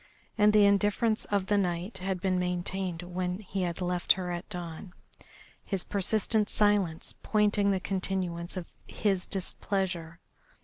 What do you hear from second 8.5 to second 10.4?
of his displeasure.